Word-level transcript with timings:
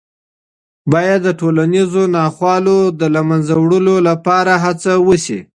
باید 0.91 1.19
د 1.25 1.29
ټولنیزو 1.39 2.03
ناخوالو 2.15 2.77
د 2.99 3.01
له 3.15 3.21
منځه 3.29 3.53
وړلو 3.63 3.95
لپاره 4.09 4.53
هڅه 4.63 4.91
وسي. 5.07 5.39